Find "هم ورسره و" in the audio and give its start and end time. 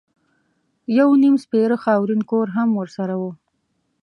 2.55-3.23